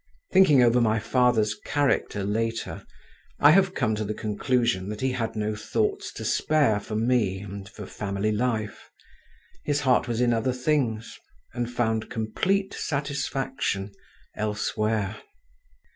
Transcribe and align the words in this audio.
Thinking 0.33 0.63
over 0.63 0.81
my 0.81 0.97
father's 0.97 1.53
character 1.53 2.23
later, 2.23 2.87
I 3.39 3.51
have 3.51 3.75
come 3.75 3.93
to 3.93 4.03
the 4.03 4.15
conclusion 4.15 4.89
that 4.89 5.01
he 5.01 5.11
had 5.11 5.35
no 5.35 5.55
thoughts 5.55 6.11
to 6.13 6.25
spare 6.25 6.79
for 6.79 6.95
me 6.95 7.37
and 7.39 7.69
for 7.69 7.85
family 7.85 8.31
life; 8.31 8.89
his 9.63 9.81
heart 9.81 10.07
was 10.07 10.19
in 10.19 10.33
other 10.33 10.53
things, 10.53 11.19
and 11.53 11.69
found 11.71 12.09
complete 12.09 12.73
satisfaction 12.73 13.91
elsewhere. 14.35 15.17